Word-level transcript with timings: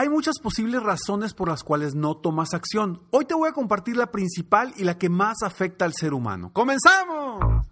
Hay 0.00 0.08
muchas 0.08 0.38
posibles 0.38 0.80
razones 0.80 1.34
por 1.34 1.48
las 1.48 1.64
cuales 1.64 1.96
no 1.96 2.16
tomas 2.16 2.54
acción. 2.54 3.02
Hoy 3.10 3.24
te 3.24 3.34
voy 3.34 3.48
a 3.48 3.52
compartir 3.52 3.96
la 3.96 4.12
principal 4.12 4.72
y 4.76 4.84
la 4.84 4.96
que 4.96 5.08
más 5.08 5.38
afecta 5.42 5.84
al 5.84 5.92
ser 5.92 6.14
humano. 6.14 6.52
¡Comenzamos! 6.52 7.66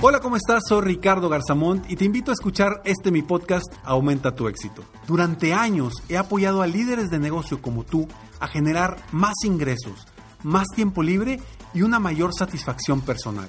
Hola, 0.00 0.18
¿cómo 0.18 0.34
estás? 0.34 0.64
Soy 0.68 0.80
Ricardo 0.82 1.28
Garzamont 1.28 1.88
y 1.88 1.94
te 1.94 2.04
invito 2.04 2.32
a 2.32 2.34
escuchar 2.34 2.82
este 2.84 3.12
mi 3.12 3.22
podcast 3.22 3.72
Aumenta 3.84 4.34
tu 4.34 4.48
éxito. 4.48 4.82
Durante 5.06 5.54
años 5.54 5.92
he 6.08 6.16
apoyado 6.16 6.62
a 6.62 6.66
líderes 6.66 7.08
de 7.08 7.20
negocio 7.20 7.62
como 7.62 7.84
tú 7.84 8.08
a 8.40 8.48
generar 8.48 8.96
más 9.12 9.34
ingresos, 9.44 10.08
más 10.42 10.66
tiempo 10.74 11.04
libre 11.04 11.38
y 11.72 11.82
una 11.82 12.00
mayor 12.00 12.32
satisfacción 12.36 13.00
personal. 13.02 13.48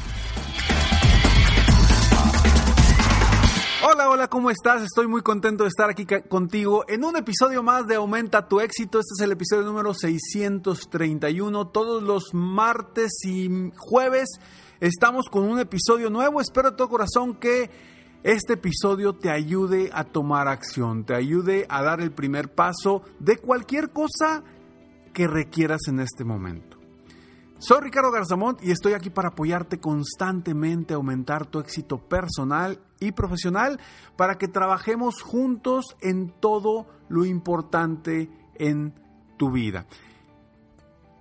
Hola, 4.21 4.29
¿cómo 4.29 4.51
estás? 4.51 4.83
Estoy 4.83 5.07
muy 5.07 5.23
contento 5.23 5.63
de 5.63 5.69
estar 5.69 5.89
aquí 5.89 6.05
contigo 6.05 6.85
en 6.87 7.03
un 7.03 7.17
episodio 7.17 7.63
más 7.63 7.87
de 7.87 7.95
Aumenta 7.95 8.47
tu 8.47 8.59
éxito. 8.59 8.99
Este 8.99 9.13
es 9.17 9.21
el 9.23 9.31
episodio 9.31 9.63
número 9.63 9.95
631. 9.95 11.69
Todos 11.69 12.03
los 12.03 12.31
martes 12.31 13.13
y 13.25 13.71
jueves 13.75 14.29
estamos 14.79 15.25
con 15.27 15.45
un 15.45 15.57
episodio 15.57 16.11
nuevo. 16.11 16.39
Espero 16.39 16.69
de 16.69 16.77
todo 16.77 16.87
corazón 16.87 17.33
que 17.33 17.71
este 18.21 18.53
episodio 18.53 19.13
te 19.13 19.31
ayude 19.31 19.89
a 19.91 20.03
tomar 20.03 20.47
acción, 20.47 21.03
te 21.03 21.15
ayude 21.15 21.65
a 21.67 21.81
dar 21.81 21.99
el 21.99 22.11
primer 22.11 22.53
paso 22.53 23.01
de 23.17 23.37
cualquier 23.37 23.89
cosa 23.89 24.43
que 25.15 25.25
requieras 25.25 25.87
en 25.87 25.99
este 25.99 26.23
momento. 26.23 26.80
Soy 27.61 27.79
Ricardo 27.79 28.09
Garzamont 28.09 28.59
y 28.63 28.71
estoy 28.71 28.93
aquí 28.93 29.11
para 29.11 29.29
apoyarte 29.29 29.79
constantemente 29.79 30.95
a 30.95 30.97
aumentar 30.97 31.45
tu 31.45 31.59
éxito 31.59 31.99
personal 31.99 32.79
y 32.99 33.11
profesional 33.11 33.79
para 34.17 34.39
que 34.39 34.47
trabajemos 34.47 35.21
juntos 35.21 35.95
en 36.01 36.33
todo 36.39 36.87
lo 37.07 37.23
importante 37.23 38.31
en 38.55 38.95
tu 39.37 39.51
vida. 39.51 39.85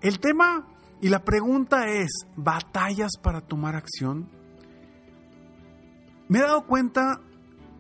El 0.01 0.19
tema 0.19 0.67
y 1.03 1.11
la 1.11 1.25
pregunta 1.25 1.89
es, 1.89 2.27
¿batallas 2.37 3.19
para 3.23 3.43
tomar 3.43 3.77
acción? 3.77 4.31
Me 6.29 6.39
he 6.39 6.43
dado 6.43 6.67
cuenta 6.67 7.21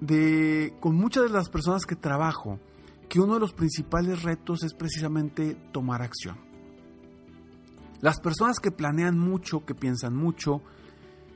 de, 0.02 0.74
con 0.80 0.96
muchas 0.96 1.22
de 1.22 1.30
las 1.30 1.48
personas 1.48 1.86
que 1.86 1.96
trabajo, 1.96 2.60
que 3.08 3.20
uno 3.20 3.34
de 3.34 3.40
los 3.40 3.54
principales 3.54 4.22
retos 4.22 4.62
es 4.64 4.74
precisamente 4.74 5.54
tomar 5.72 6.02
acción. 6.02 6.49
Las 8.00 8.20
personas 8.20 8.58
que 8.58 8.70
planean 8.70 9.18
mucho, 9.18 9.64
que 9.64 9.74
piensan 9.74 10.16
mucho, 10.16 10.62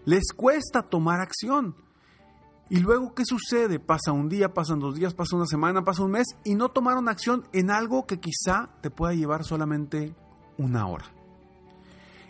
les 0.04 0.32
cuesta 0.32 0.82
tomar 0.82 1.20
acción. 1.20 1.74
Y 2.70 2.80
luego, 2.80 3.14
¿qué 3.14 3.24
sucede? 3.24 3.78
Pasa 3.78 4.12
un 4.12 4.28
día, 4.28 4.54
pasan 4.54 4.80
dos 4.80 4.94
días, 4.94 5.14
pasa 5.14 5.36
una 5.36 5.46
semana, 5.46 5.84
pasa 5.84 6.02
un 6.02 6.12
mes 6.12 6.26
y 6.44 6.54
no 6.54 6.70
tomaron 6.70 7.08
acción 7.08 7.46
en 7.52 7.70
algo 7.70 8.06
que 8.06 8.20
quizá 8.20 8.70
te 8.80 8.90
pueda 8.90 9.14
llevar 9.14 9.44
solamente 9.44 10.14
una 10.56 10.86
hora. 10.86 11.04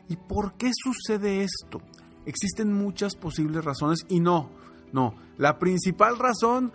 ¿Y 0.09 0.17
por 0.17 0.55
qué 0.55 0.71
sucede 0.75 1.45
esto? 1.45 1.81
Existen 2.27 2.73
muchas 2.73 3.15
posibles 3.15 3.65
razones 3.65 4.01
y 4.09 4.21
no, 4.21 4.51
no, 4.93 5.15
la 5.39 5.59
principal 5.59 6.19
razón 6.19 6.73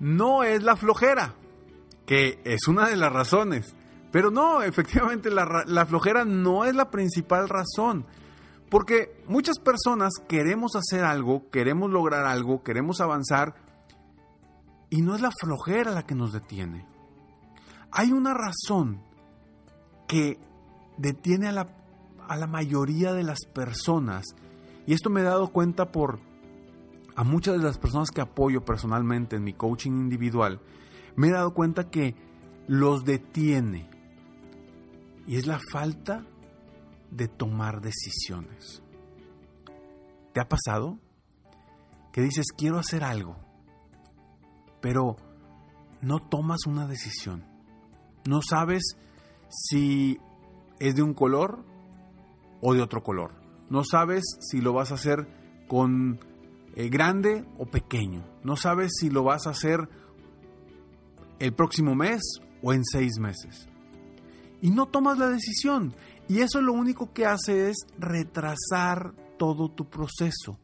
no 0.00 0.42
es 0.42 0.62
la 0.62 0.76
flojera, 0.76 1.34
que 2.06 2.40
es 2.44 2.66
una 2.66 2.88
de 2.88 2.96
las 2.96 3.12
razones. 3.12 3.76
Pero 4.10 4.30
no, 4.30 4.62
efectivamente 4.62 5.30
la, 5.30 5.86
flojera 5.86 6.24
no 6.24 6.64
es 6.64 6.74
la 6.74 6.90
principal 6.90 7.48
razón. 7.48 8.06
Porque 8.68 9.22
muchas 9.26 9.58
personas 9.58 10.12
queremos 10.28 10.76
hacer 10.76 11.04
algo, 11.04 11.50
queremos 11.50 11.90
lograr 11.90 12.26
algo, 12.26 12.62
queremos 12.62 13.00
avanzar 13.00 13.54
y 14.90 15.02
no 15.02 15.14
es 15.14 15.20
la 15.20 15.30
flojera 15.30 15.90
la 15.90 16.06
que 16.06 16.14
nos 16.14 16.32
detiene. 16.32 16.86
Hay 17.90 18.12
una 18.12 18.34
razón 18.34 19.02
que 20.06 20.38
detiene 20.98 21.48
a 21.48 21.52
la, 21.52 21.66
a 22.28 22.36
la 22.36 22.46
mayoría 22.46 23.12
de 23.12 23.24
las 23.24 23.44
personas 23.52 24.24
y 24.86 24.94
esto 24.94 25.10
me 25.10 25.20
he 25.20 25.24
dado 25.24 25.48
cuenta 25.48 25.90
por 25.90 26.20
a 27.16 27.24
muchas 27.24 27.56
de 27.58 27.62
las 27.62 27.76
personas 27.76 28.10
que 28.10 28.20
apoyo 28.20 28.64
personalmente 28.64 29.36
en 29.36 29.44
mi 29.44 29.52
coaching 29.52 29.90
individual, 29.90 30.60
me 31.16 31.28
he 31.28 31.32
dado 31.32 31.52
cuenta 31.52 31.90
que 31.90 32.14
los 32.66 33.04
detiene 33.04 33.89
y 35.30 35.36
es 35.36 35.46
la 35.46 35.60
falta 35.60 36.26
de 37.12 37.28
tomar 37.28 37.80
decisiones. 37.80 38.82
¿Te 40.32 40.40
ha 40.40 40.48
pasado? 40.48 40.98
Que 42.12 42.20
dices, 42.20 42.46
quiero 42.50 42.80
hacer 42.80 43.04
algo, 43.04 43.36
pero 44.80 45.14
no 46.02 46.18
tomas 46.18 46.66
una 46.66 46.88
decisión. 46.88 47.44
No 48.28 48.40
sabes 48.42 48.96
si 49.48 50.18
es 50.80 50.96
de 50.96 51.02
un 51.02 51.14
color 51.14 51.64
o 52.60 52.74
de 52.74 52.82
otro 52.82 53.04
color. 53.04 53.32
No 53.68 53.84
sabes 53.84 54.24
si 54.40 54.60
lo 54.60 54.72
vas 54.72 54.90
a 54.90 54.94
hacer 54.94 55.28
con 55.68 56.18
eh, 56.74 56.88
grande 56.88 57.46
o 57.56 57.66
pequeño. 57.66 58.26
No 58.42 58.56
sabes 58.56 58.94
si 58.98 59.10
lo 59.10 59.22
vas 59.22 59.46
a 59.46 59.50
hacer 59.50 59.88
el 61.38 61.54
próximo 61.54 61.94
mes 61.94 62.20
o 62.64 62.72
en 62.72 62.82
seis 62.84 63.20
meses 63.20 63.69
y 64.62 64.70
no 64.70 64.86
tomas 64.86 65.18
la 65.18 65.28
decisión. 65.28 65.94
Y 66.28 66.40
eso 66.40 66.60
lo 66.60 66.72
único 66.72 67.12
que 67.12 67.26
hace 67.26 67.70
es 67.70 67.76
retrasar 67.98 69.12
todo 69.38 69.68
tu 69.68 69.88
proceso, 69.88 70.58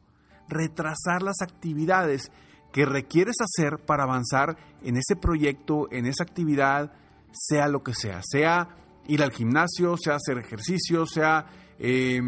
retrasar 0.48 1.22
las 1.22 1.40
actividades 1.40 2.30
que 2.72 2.84
requieres 2.84 3.36
hacer 3.40 3.78
para 3.84 4.04
avanzar 4.04 4.56
en 4.82 4.96
ese 4.96 5.16
proyecto, 5.16 5.88
en 5.90 6.06
esa 6.06 6.24
actividad, 6.24 6.92
sea 7.32 7.68
lo 7.68 7.82
que 7.82 7.94
sea, 7.94 8.20
sea 8.22 8.68
ir 9.08 9.22
al 9.22 9.32
gimnasio, 9.32 9.96
sea 9.96 10.16
hacer 10.16 10.38
ejercicio, 10.38 11.06
sea 11.06 11.46
eh, 11.78 12.20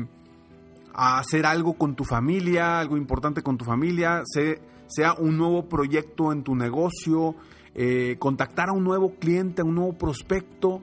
hacer 0.95 1.47
algo 1.47 1.75
con 1.75 1.95
tu 1.95 2.05
familia, 2.05 2.81
algo 2.81 2.97
importante 2.97 3.43
con 3.43 3.57
tu 3.57 3.65
familia, 3.65 4.23
sea, 4.25 5.15
un 5.15 5.37
nuevo 5.37 5.69
proyecto 5.69 6.33
en 6.33 6.43
tu 6.43 6.57
negocio, 6.57 7.37
eh, 7.75 8.17
contactar 8.19 8.71
a 8.71 8.73
un 8.73 8.85
nuevo 8.85 9.15
cliente, 9.15 9.63
a 9.63 9.65
un 9.65 9.75
nuevo 9.77 9.93
prospecto, 9.93 10.83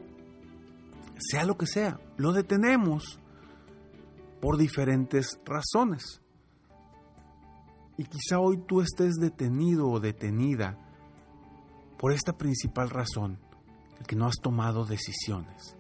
sea 1.18 1.46
lo 1.46 1.58
que 1.58 1.68
sea, 1.68 2.00
lo 2.18 2.34
detenemos 2.34 3.20
por 4.42 4.58
diferentes 4.58 5.40
razones. 5.46 6.22
Y 7.98 8.04
quizá 8.06 8.40
hoy 8.40 8.58
tú 8.58 8.82
estés 8.82 9.16
detenido 9.16 9.88
o 9.88 10.00
detenida 10.00 10.78
por 11.98 12.12
esta 12.12 12.38
principal 12.38 12.90
razón, 12.90 13.40
el 14.00 14.06
que 14.06 14.16
no 14.16 14.28
has 14.28 14.36
tomado 14.42 14.86
decisiones 14.86 15.78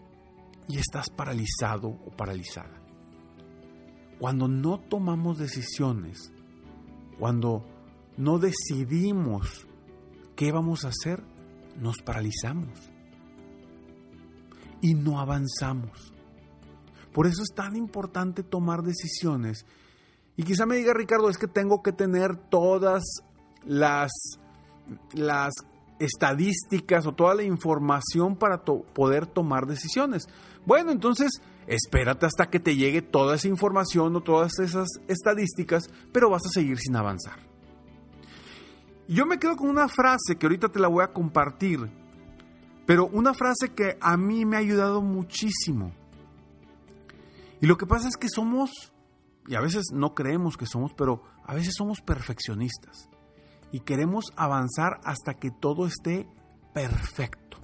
y 0.67 0.77
estás 0.77 1.09
paralizado 1.09 1.89
o 1.89 2.11
paralizada. 2.15 2.81
Cuando 4.19 4.47
no 4.47 4.79
tomamos 4.79 5.37
decisiones, 5.37 6.31
cuando 7.19 7.65
no 8.17 8.39
decidimos 8.39 9.67
qué 10.37 10.53
vamos 10.53 10.85
a 10.85 10.89
hacer, 10.89 11.21
nos 11.77 11.97
paralizamos 11.97 12.94
y 14.85 14.93
no 14.93 15.19
avanzamos. 15.19 16.13
Por 17.11 17.25
eso 17.25 17.41
es 17.41 17.55
tan 17.55 17.75
importante 17.75 18.43
tomar 18.43 18.83
decisiones. 18.83 19.65
Y 20.37 20.43
quizá 20.43 20.67
me 20.67 20.75
diga 20.75 20.93
Ricardo, 20.93 21.27
es 21.27 21.39
que 21.39 21.47
tengo 21.47 21.81
que 21.81 21.91
tener 21.91 22.35
todas 22.35 23.03
las, 23.65 24.11
las 25.13 25.55
estadísticas 25.97 27.07
o 27.07 27.13
toda 27.13 27.33
la 27.33 27.41
información 27.41 28.35
para 28.35 28.63
poder 28.63 29.25
tomar 29.25 29.65
decisiones. 29.65 30.27
Bueno, 30.67 30.91
entonces 30.91 31.31
espérate 31.65 32.27
hasta 32.27 32.51
que 32.51 32.59
te 32.59 32.75
llegue 32.75 33.01
toda 33.01 33.37
esa 33.37 33.47
información 33.47 34.15
o 34.15 34.21
todas 34.21 34.59
esas 34.59 34.87
estadísticas, 35.07 35.89
pero 36.11 36.29
vas 36.29 36.45
a 36.45 36.53
seguir 36.53 36.77
sin 36.77 36.95
avanzar. 36.95 37.39
Yo 39.07 39.25
me 39.25 39.39
quedo 39.39 39.55
con 39.55 39.67
una 39.67 39.87
frase 39.87 40.35
que 40.37 40.45
ahorita 40.45 40.69
te 40.69 40.79
la 40.79 40.89
voy 40.89 41.03
a 41.03 41.11
compartir 41.11 41.89
pero 42.85 43.07
una 43.07 43.33
frase 43.33 43.73
que 43.73 43.97
a 43.99 44.17
mí 44.17 44.45
me 44.45 44.57
ha 44.57 44.59
ayudado 44.59 45.01
muchísimo. 45.01 45.91
Y 47.61 47.65
lo 47.67 47.77
que 47.77 47.87
pasa 47.87 48.07
es 48.07 48.17
que 48.17 48.29
somos, 48.29 48.93
y 49.47 49.55
a 49.55 49.61
veces 49.61 49.85
no 49.91 50.13
creemos 50.13 50.57
que 50.57 50.65
somos, 50.65 50.93
pero 50.93 51.23
a 51.45 51.55
veces 51.55 51.73
somos 51.75 52.01
perfeccionistas. 52.01 53.09
Y 53.71 53.79
queremos 53.79 54.25
avanzar 54.35 54.99
hasta 55.03 55.35
que 55.35 55.51
todo 55.51 55.87
esté 55.87 56.27
perfecto. 56.73 57.57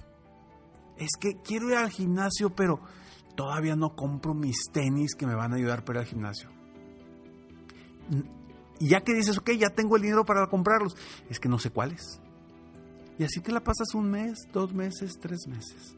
Es 0.96 1.10
que 1.18 1.40
quiero 1.42 1.68
ir 1.68 1.76
al 1.76 1.90
gimnasio, 1.90 2.50
pero 2.50 2.80
todavía 3.36 3.76
no 3.76 3.94
compro 3.94 4.34
mis 4.34 4.70
tenis 4.72 5.14
que 5.14 5.26
me 5.26 5.34
van 5.34 5.52
a 5.52 5.56
ayudar 5.56 5.84
para 5.84 6.00
ir 6.00 6.06
al 6.06 6.10
gimnasio. 6.10 6.50
Y 8.78 8.88
ya 8.88 9.02
que 9.02 9.14
dices, 9.14 9.38
ok, 9.38 9.50
ya 9.52 9.70
tengo 9.70 9.96
el 9.96 10.02
dinero 10.02 10.24
para 10.24 10.46
comprarlos, 10.48 10.96
es 11.30 11.38
que 11.38 11.48
no 11.48 11.58
sé 11.58 11.70
cuáles. 11.70 12.21
Y 13.22 13.24
así 13.24 13.40
te 13.40 13.52
la 13.52 13.62
pasas 13.62 13.94
un 13.94 14.10
mes, 14.10 14.48
dos 14.52 14.74
meses, 14.74 15.12
tres 15.20 15.46
meses. 15.46 15.94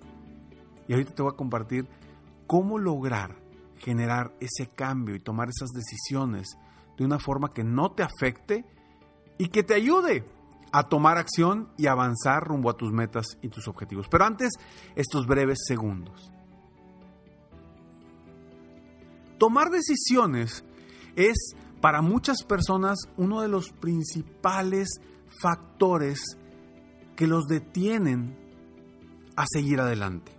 Y 0.87 0.93
ahorita 0.93 1.15
te 1.15 1.23
voy 1.23 1.33
a 1.33 1.37
compartir 1.37 1.89
cómo 2.47 2.79
lograr 2.79 3.35
generar 3.79 4.37
ese 4.41 4.67
cambio 4.67 5.15
y 5.15 5.21
tomar 5.21 5.49
esas 5.49 5.71
decisiones 5.71 6.59
de 6.99 7.05
una 7.07 7.19
forma 7.19 7.51
que 7.51 7.65
no 7.65 7.93
te 7.93 8.03
afecte 8.03 8.67
y 9.39 9.49
que 9.49 9.63
te 9.63 9.73
ayude 9.73 10.27
a 10.71 10.87
tomar 10.91 11.17
acción 11.17 11.71
y 11.79 11.87
avanzar 11.87 12.45
rumbo 12.45 12.69
a 12.69 12.77
tus 12.77 12.93
metas 12.93 13.39
y 13.41 13.49
tus 13.49 13.69
objetivos. 13.69 14.07
Pero 14.11 14.27
antes, 14.27 14.51
estos 14.95 15.27
breves 15.27 15.61
segundos. 15.67 16.31
Tomar 19.39 19.71
decisiones 19.71 20.63
es 21.17 21.57
para 21.81 22.03
muchas 22.03 22.43
personas 22.43 22.99
uno 23.17 23.41
de 23.41 23.49
los 23.49 23.71
principales 23.71 25.01
factores 25.41 26.37
que 27.17 27.27
los 27.27 27.47
detienen 27.47 28.37
a 29.37 29.45
seguir 29.47 29.81
adelante. 29.81 30.33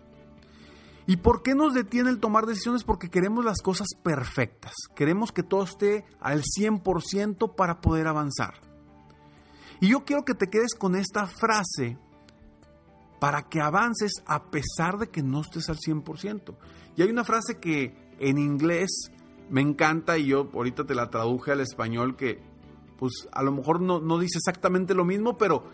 ¿Y 1.07 1.17
por 1.17 1.43
qué 1.43 1.53
nos 1.53 1.73
detiene 1.73 2.09
el 2.09 2.19
tomar 2.19 2.45
decisiones? 2.45 2.83
Porque 2.83 3.09
queremos 3.09 3.45
las 3.45 3.61
cosas 3.61 3.87
perfectas. 4.01 4.73
Queremos 4.95 5.31
que 5.31 5.43
todo 5.43 5.63
esté 5.63 6.03
al 6.19 6.41
100% 6.41 7.55
para 7.55 7.79
poder 7.79 8.07
avanzar. 8.07 8.55
Y 9.79 9.89
yo 9.89 10.03
quiero 10.03 10.25
que 10.25 10.33
te 10.33 10.49
quedes 10.49 10.73
con 10.73 10.95
esta 10.95 11.27
frase 11.27 11.99
para 13.19 13.43
que 13.43 13.61
avances 13.61 14.13
a 14.25 14.49
pesar 14.49 14.97
de 14.97 15.09
que 15.09 15.21
no 15.21 15.41
estés 15.41 15.69
al 15.69 15.77
100%. 15.77 16.55
Y 16.95 17.03
hay 17.03 17.09
una 17.09 17.23
frase 17.23 17.59
que 17.59 17.95
en 18.19 18.37
inglés 18.37 19.11
me 19.49 19.61
encanta 19.61 20.17
y 20.17 20.27
yo 20.27 20.49
ahorita 20.53 20.85
te 20.85 20.95
la 20.95 21.09
traduje 21.09 21.51
al 21.51 21.59
español 21.59 22.15
que 22.15 22.41
pues 22.97 23.27
a 23.31 23.43
lo 23.43 23.51
mejor 23.51 23.81
no, 23.81 23.99
no 23.99 24.17
dice 24.17 24.37
exactamente 24.37 24.93
lo 24.93 25.05
mismo, 25.05 25.37
pero, 25.37 25.65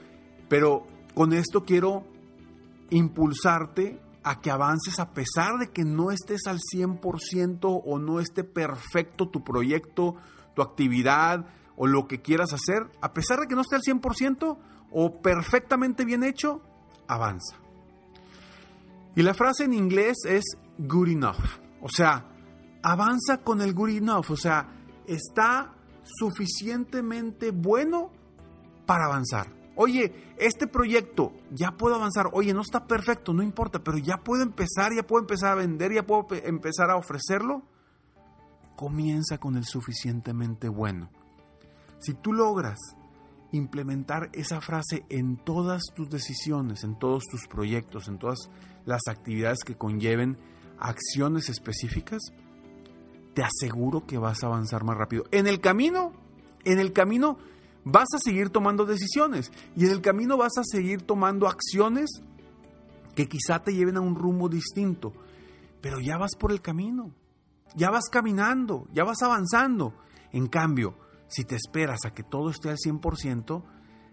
pero 0.49 0.87
con 1.13 1.33
esto 1.33 1.65
quiero 1.65 2.03
impulsarte 2.89 4.01
a 4.23 4.39
que 4.39 4.51
avances 4.51 4.99
a 4.99 5.13
pesar 5.13 5.57
de 5.59 5.71
que 5.71 5.83
no 5.83 6.11
estés 6.11 6.45
al 6.47 6.59
100% 6.59 7.81
o 7.83 7.99
no 7.99 8.19
esté 8.19 8.43
perfecto 8.43 9.29
tu 9.29 9.43
proyecto, 9.43 10.15
tu 10.55 10.61
actividad 10.61 11.45
o 11.75 11.87
lo 11.87 12.07
que 12.07 12.21
quieras 12.21 12.53
hacer, 12.53 12.85
a 13.01 13.13
pesar 13.13 13.39
de 13.39 13.47
que 13.47 13.55
no 13.55 13.61
esté 13.61 13.75
al 13.75 13.81
100% 13.81 14.57
o 14.91 15.21
perfectamente 15.21 16.05
bien 16.05 16.23
hecho, 16.23 16.61
avanza. 17.07 17.57
Y 19.15 19.23
la 19.23 19.33
frase 19.33 19.63
en 19.65 19.73
inglés 19.73 20.17
es 20.25 20.43
good 20.77 21.09
enough. 21.09 21.59
O 21.81 21.89
sea, 21.89 22.25
avanza 22.83 23.39
con 23.43 23.61
el 23.61 23.73
good 23.73 23.89
enough, 23.89 24.29
o 24.29 24.37
sea, 24.37 24.69
está 25.07 25.73
suficientemente 26.03 27.51
bueno 27.51 28.11
para 28.85 29.05
avanzar. 29.05 29.60
Oye, 29.83 30.13
este 30.37 30.67
proyecto 30.67 31.33
ya 31.49 31.71
puedo 31.71 31.95
avanzar. 31.95 32.29
Oye, 32.33 32.53
no 32.53 32.61
está 32.61 32.85
perfecto, 32.85 33.33
no 33.33 33.41
importa, 33.41 33.79
pero 33.79 33.97
ya 33.97 34.17
puedo 34.17 34.43
empezar, 34.43 34.93
ya 34.95 35.01
puedo 35.01 35.23
empezar 35.23 35.53
a 35.53 35.55
vender, 35.55 35.91
ya 35.91 36.05
puedo 36.05 36.27
empezar 36.43 36.91
a 36.91 36.97
ofrecerlo. 36.97 37.63
Comienza 38.75 39.39
con 39.39 39.57
el 39.57 39.65
suficientemente 39.65 40.69
bueno. 40.69 41.09
Si 41.97 42.13
tú 42.13 42.31
logras 42.31 42.77
implementar 43.53 44.29
esa 44.33 44.61
frase 44.61 45.03
en 45.09 45.37
todas 45.37 45.81
tus 45.95 46.11
decisiones, 46.11 46.83
en 46.83 46.99
todos 46.99 47.23
tus 47.23 47.47
proyectos, 47.47 48.07
en 48.07 48.19
todas 48.19 48.51
las 48.85 49.01
actividades 49.07 49.63
que 49.65 49.77
conlleven 49.77 50.37
acciones 50.77 51.49
específicas, 51.49 52.21
te 53.33 53.41
aseguro 53.41 54.05
que 54.05 54.19
vas 54.19 54.43
a 54.43 54.45
avanzar 54.45 54.83
más 54.83 54.95
rápido. 54.95 55.23
En 55.31 55.47
el 55.47 55.59
camino, 55.59 56.13
en 56.65 56.77
el 56.77 56.93
camino 56.93 57.39
vas 57.83 58.07
a 58.15 58.19
seguir 58.19 58.49
tomando 58.49 58.85
decisiones 58.85 59.51
y 59.75 59.85
en 59.85 59.91
el 59.91 60.01
camino 60.01 60.37
vas 60.37 60.57
a 60.57 60.63
seguir 60.63 61.01
tomando 61.01 61.47
acciones 61.47 62.21
que 63.15 63.27
quizá 63.27 63.59
te 63.59 63.73
lleven 63.73 63.97
a 63.97 64.01
un 64.01 64.15
rumbo 64.15 64.49
distinto, 64.49 65.13
pero 65.81 65.99
ya 65.99 66.17
vas 66.17 66.35
por 66.35 66.51
el 66.51 66.61
camino, 66.61 67.11
ya 67.75 67.89
vas 67.89 68.05
caminando, 68.11 68.87
ya 68.93 69.03
vas 69.03 69.21
avanzando. 69.21 69.93
En 70.31 70.47
cambio, 70.47 70.95
si 71.27 71.43
te 71.43 71.55
esperas 71.55 72.05
a 72.05 72.13
que 72.13 72.23
todo 72.23 72.49
esté 72.49 72.69
al 72.69 72.77
100%, 72.77 73.63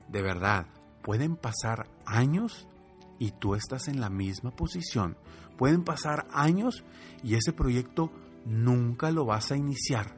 de 0.08 0.22
verdad, 0.22 0.66
pueden 1.02 1.36
pasar 1.36 1.88
años 2.06 2.66
y 3.18 3.32
tú 3.32 3.54
estás 3.54 3.88
en 3.88 4.00
la 4.00 4.10
misma 4.10 4.50
posición. 4.50 5.16
Pueden 5.56 5.84
pasar 5.84 6.26
años 6.32 6.84
y 7.22 7.34
ese 7.34 7.52
proyecto 7.52 8.12
nunca 8.46 9.10
lo 9.10 9.24
vas 9.24 9.50
a 9.50 9.56
iniciar. 9.56 10.16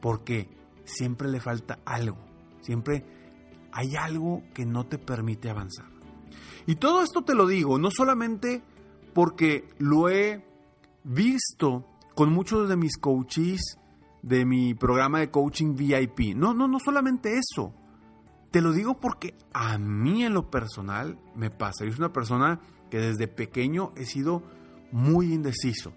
Porque 0.00 0.48
siempre 0.84 1.28
le 1.28 1.40
falta 1.40 1.78
algo. 1.84 2.33
Siempre 2.64 3.04
hay 3.72 3.94
algo 3.96 4.42
que 4.54 4.64
no 4.64 4.86
te 4.86 4.98
permite 4.98 5.50
avanzar. 5.50 5.86
Y 6.66 6.76
todo 6.76 7.02
esto 7.02 7.22
te 7.22 7.34
lo 7.34 7.46
digo, 7.46 7.78
no 7.78 7.90
solamente 7.90 8.62
porque 9.12 9.68
lo 9.78 10.08
he 10.08 10.44
visto 11.04 11.84
con 12.14 12.32
muchos 12.32 12.68
de 12.68 12.76
mis 12.76 12.96
coaches 12.96 13.78
de 14.22 14.46
mi 14.46 14.72
programa 14.72 15.20
de 15.20 15.30
coaching 15.30 15.74
VIP. 15.76 16.34
No, 16.34 16.54
no, 16.54 16.66
no 16.66 16.78
solamente 16.80 17.38
eso. 17.38 17.74
Te 18.50 18.62
lo 18.62 18.72
digo 18.72 18.98
porque 18.98 19.36
a 19.52 19.76
mí 19.76 20.24
en 20.24 20.32
lo 20.32 20.50
personal 20.50 21.18
me 21.34 21.50
pasa. 21.50 21.84
Yo 21.84 21.90
soy 21.90 22.00
una 22.00 22.12
persona 22.12 22.60
que 22.90 22.98
desde 22.98 23.28
pequeño 23.28 23.92
he 23.96 24.06
sido 24.06 24.42
muy 24.92 25.34
indeciso. 25.34 25.92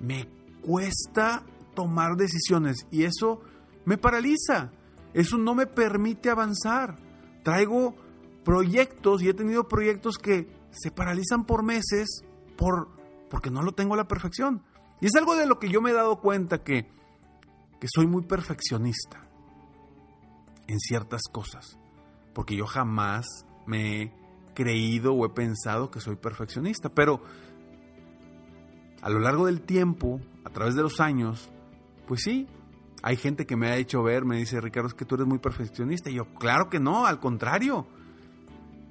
Me 0.00 0.28
cuesta 0.62 1.44
tomar 1.74 2.16
decisiones 2.16 2.86
y 2.90 3.04
eso 3.04 3.40
me 3.84 3.98
paraliza. 3.98 4.72
Eso 5.14 5.38
no 5.38 5.54
me 5.54 5.66
permite 5.66 6.30
avanzar. 6.30 6.96
Traigo 7.42 7.94
proyectos 8.44 9.22
y 9.22 9.28
he 9.28 9.34
tenido 9.34 9.68
proyectos 9.68 10.18
que 10.18 10.48
se 10.70 10.90
paralizan 10.90 11.44
por 11.44 11.62
meses 11.62 12.22
por, 12.56 12.88
porque 13.28 13.50
no 13.50 13.62
lo 13.62 13.72
tengo 13.72 13.94
a 13.94 13.96
la 13.96 14.08
perfección. 14.08 14.62
Y 15.00 15.06
es 15.06 15.14
algo 15.14 15.36
de 15.36 15.46
lo 15.46 15.58
que 15.58 15.68
yo 15.68 15.80
me 15.80 15.90
he 15.90 15.94
dado 15.94 16.20
cuenta 16.20 16.62
que, 16.62 16.90
que 17.80 17.88
soy 17.92 18.06
muy 18.06 18.22
perfeccionista 18.22 19.26
en 20.66 20.78
ciertas 20.78 21.22
cosas. 21.32 21.78
Porque 22.34 22.56
yo 22.56 22.66
jamás 22.66 23.26
me 23.66 24.02
he 24.02 24.12
creído 24.54 25.14
o 25.14 25.24
he 25.24 25.30
pensado 25.30 25.90
que 25.90 26.00
soy 26.00 26.16
perfeccionista. 26.16 26.90
Pero 26.90 27.22
a 29.00 29.08
lo 29.08 29.20
largo 29.20 29.46
del 29.46 29.62
tiempo, 29.62 30.20
a 30.44 30.50
través 30.50 30.74
de 30.74 30.82
los 30.82 31.00
años, 31.00 31.50
pues 32.06 32.22
sí, 32.22 32.46
hay 33.02 33.16
gente 33.16 33.46
que 33.46 33.56
me 33.56 33.68
ha 33.68 33.76
hecho 33.76 34.02
ver, 34.02 34.24
me 34.24 34.36
dice, 34.36 34.60
Ricardo, 34.60 34.88
es 34.88 34.94
que 34.94 35.04
tú 35.04 35.14
eres 35.14 35.26
muy 35.26 35.38
perfeccionista. 35.38 36.10
Y 36.10 36.14
yo, 36.14 36.26
claro 36.34 36.68
que 36.68 36.80
no, 36.80 37.06
al 37.06 37.18
contrario. 37.18 37.86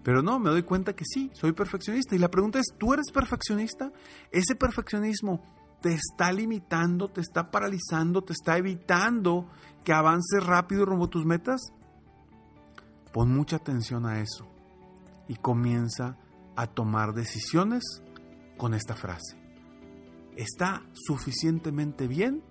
Pero 0.04 0.24
no, 0.24 0.40
me 0.40 0.50
doy 0.50 0.64
cuenta 0.64 0.94
que 0.94 1.06
sí, 1.06 1.30
soy 1.34 1.52
perfeccionista. 1.52 2.16
Y 2.16 2.20
la 2.20 2.32
pregunta 2.32 2.60
es, 2.60 2.74
¿tú 2.78 2.94
eres 2.94 3.12
perfeccionista? 3.12 3.92
¿Ese 4.32 4.56
perfeccionismo 4.56 5.44
te 5.82 5.94
está 5.94 6.32
limitando, 6.32 7.10
te 7.10 7.22
está 7.22 7.52
paralizando, 7.52 8.24
te 8.24 8.34
está 8.34 8.58
evitando 8.58 9.48
que 9.84 9.94
avances 9.94 10.44
rápido 10.44 10.86
rumbo 10.86 11.06
a 11.06 11.10
tus 11.10 11.26
metas? 11.26 11.62
Pon 13.14 13.34
mucha 13.34 13.58
atención 13.58 14.06
a 14.06 14.22
eso 14.22 14.48
y 15.28 15.36
comienza 15.36 16.18
a 16.56 16.68
tomar 16.68 17.14
decisiones 17.14 17.84
con 18.58 18.74
esta 18.74 18.96
frase. 18.96 19.38
¿Está 20.36 20.84
suficientemente 20.94 22.08
bien? 22.08 22.44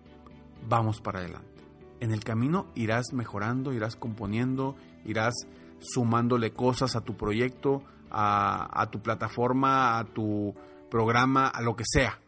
Vamos 0.67 1.01
para 1.01 1.21
adelante. 1.21 1.63
En 2.01 2.13
el 2.13 2.23
camino 2.23 2.67
irás 2.75 3.13
mejorando, 3.13 3.73
irás 3.73 3.97
componiendo, 3.97 4.77
irás 5.05 5.35
sumándole 5.81 6.53
cosas 6.53 6.97
a 6.97 7.01
tu 7.01 7.17
proyecto, 7.17 7.83
a, 8.11 8.89
tu 8.91 9.01
plataforma, 9.01 9.99
a 9.99 10.05
tu 10.05 10.55
programa, 10.91 11.49
a 11.49 11.61
lo 11.61 11.77
que 11.77 11.85
sea. 11.87 12.21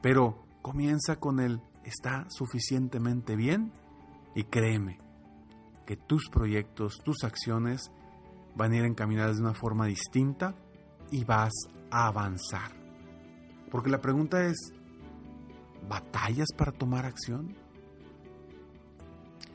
Pero 0.00 0.44
comienza 0.62 1.16
con 1.16 1.40
el 1.40 1.60
está 1.84 2.26
suficientemente 2.28 3.34
bien 3.36 3.72
y 4.34 4.44
créeme 4.44 4.98
que 5.86 5.96
tus 5.96 6.28
proyectos, 6.30 7.00
tus 7.04 7.24
acciones 7.24 7.90
van 8.54 8.72
a 8.72 8.76
ir 8.76 8.84
encaminadas 8.84 9.36
de 9.36 9.42
una 9.42 9.54
forma 9.54 9.86
distinta 9.86 10.54
y 11.10 11.24
vas 11.24 11.52
a 11.90 12.06
avanzar. 12.06 12.70
Porque 13.70 13.90
la 13.90 14.00
pregunta 14.00 14.44
es, 14.44 14.72
¿batallas 15.88 16.48
para 16.56 16.72
tomar 16.72 17.06
acción? 17.06 17.56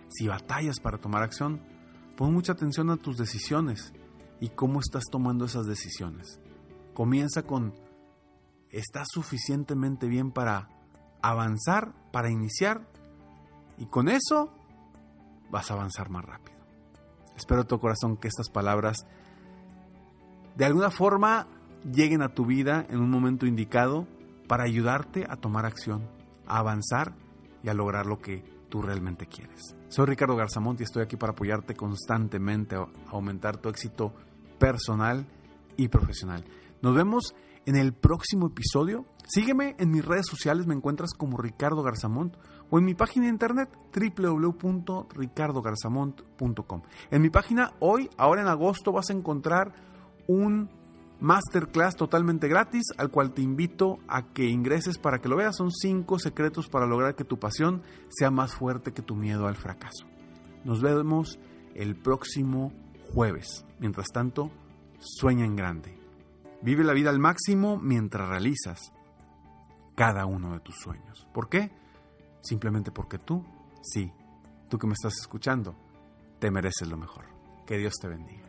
Si 0.09 0.27
batallas 0.27 0.79
para 0.79 0.97
tomar 0.97 1.23
acción, 1.23 1.61
pon 2.15 2.33
mucha 2.33 2.53
atención 2.53 2.89
a 2.89 2.97
tus 2.97 3.17
decisiones 3.17 3.93
y 4.39 4.49
cómo 4.49 4.79
estás 4.79 5.03
tomando 5.11 5.45
esas 5.45 5.65
decisiones. 5.65 6.39
Comienza 6.93 7.43
con, 7.43 7.73
¿estás 8.71 9.07
suficientemente 9.11 10.07
bien 10.07 10.31
para 10.31 10.69
avanzar, 11.21 11.93
para 12.11 12.31
iniciar? 12.31 12.87
Y 13.77 13.85
con 13.85 14.09
eso 14.09 14.51
vas 15.51 15.69
a 15.69 15.75
avanzar 15.75 16.09
más 16.09 16.25
rápido. 16.25 16.57
Espero 17.35 17.65
tu 17.65 17.79
corazón 17.79 18.17
que 18.17 18.27
estas 18.27 18.49
palabras 18.49 19.05
de 20.55 20.65
alguna 20.65 20.89
forma 20.89 21.47
lleguen 21.91 22.23
a 22.23 22.33
tu 22.33 22.45
vida 22.45 22.85
en 22.89 22.99
un 22.99 23.11
momento 23.11 23.45
indicado 23.45 24.07
para 24.47 24.63
ayudarte 24.63 25.25
a 25.29 25.35
tomar 25.35 25.65
acción, 25.65 26.09
a 26.47 26.59
avanzar 26.59 27.13
y 27.63 27.69
a 27.69 27.73
lograr 27.73 28.05
lo 28.05 28.19
que 28.19 28.43
tú 28.69 28.81
realmente 28.81 29.27
quieres. 29.27 29.75
Soy 29.87 30.05
Ricardo 30.05 30.35
Garzamont 30.35 30.77
y 30.79 30.83
estoy 30.83 31.01
aquí 31.03 31.15
para 31.15 31.31
apoyarte 31.31 31.75
constantemente 31.75 32.75
a 32.75 32.87
aumentar 33.09 33.57
tu 33.57 33.69
éxito 33.69 34.13
personal 34.59 35.25
y 35.77 35.87
profesional. 35.87 36.43
Nos 36.81 36.95
vemos 36.95 37.35
en 37.65 37.75
el 37.75 37.93
próximo 37.93 38.47
episodio. 38.47 39.05
Sígueme 39.27 39.75
en 39.77 39.91
mis 39.91 40.03
redes 40.05 40.25
sociales, 40.27 40.65
me 40.67 40.73
encuentras 40.73 41.13
como 41.13 41.37
Ricardo 41.37 41.83
Garzamont 41.83 42.35
o 42.69 42.79
en 42.79 42.85
mi 42.85 42.93
página 42.93 43.25
de 43.25 43.31
internet 43.31 43.69
www.ricardogarzamont.com. 43.93 46.81
En 47.11 47.21
mi 47.21 47.29
página 47.29 47.73
hoy, 47.79 48.09
ahora 48.17 48.41
en 48.41 48.47
agosto, 48.47 48.93
vas 48.93 49.09
a 49.09 49.13
encontrar 49.13 49.73
un 50.27 50.69
masterclass 51.19 51.95
totalmente 51.95 52.47
gratis 52.47 52.85
al 52.97 53.09
cual 53.09 53.31
te 53.33 53.41
invito 53.41 53.99
a 54.07 54.33
que 54.33 54.45
ingreses 54.45 54.97
para 54.97 55.19
que 55.19 55.29
lo 55.29 55.35
veas. 55.35 55.55
Son 55.55 55.71
cinco 55.71 56.19
secretos 56.19 56.69
para 56.69 56.85
lograr 56.85 57.15
que 57.15 57.23
tu 57.23 57.39
pasión 57.39 57.81
sea 58.09 58.31
más 58.31 58.53
fuerte 58.53 58.93
que 58.93 59.01
tu 59.01 59.15
miedo 59.15 59.47
al 59.47 59.55
fracaso. 59.55 60.05
Nos 60.63 60.81
vemos 60.81 61.39
el 61.75 61.95
próximo 61.95 62.73
jueves. 63.13 63.65
Mientras 63.79 64.07
tanto, 64.07 64.51
sueña 64.99 65.45
en 65.45 65.55
grande. 65.55 65.97
Vive 66.61 66.83
la 66.83 66.93
vida 66.93 67.09
al 67.09 67.19
máximo 67.19 67.77
mientras 67.77 68.27
realizas 68.27 68.91
cada 69.95 70.25
uno 70.25 70.53
de 70.53 70.59
tus 70.59 70.75
sueños. 70.75 71.27
¿Por 71.33 71.49
qué? 71.49 71.71
Simplemente 72.41 72.91
porque 72.91 73.17
tú, 73.17 73.45
sí, 73.81 74.11
tú 74.69 74.77
que 74.77 74.87
me 74.87 74.93
estás 74.93 75.13
escuchando, 75.19 75.75
te 76.39 76.51
mereces 76.51 76.87
lo 76.87 76.97
mejor. 76.97 77.25
Que 77.65 77.77
Dios 77.77 77.93
te 77.99 78.07
bendiga. 78.07 78.46